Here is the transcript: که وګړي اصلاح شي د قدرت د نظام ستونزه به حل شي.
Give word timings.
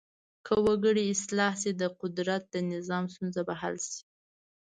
که 0.45 0.53
وګړي 0.65 1.03
اصلاح 1.13 1.53
شي 1.61 1.71
د 1.81 1.83
قدرت 2.01 2.43
د 2.49 2.55
نظام 2.73 3.03
ستونزه 3.13 3.41
به 3.47 3.53
حل 3.61 3.75
شي. 3.89 3.99